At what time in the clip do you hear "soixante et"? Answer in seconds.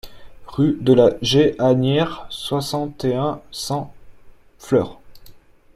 2.31-3.13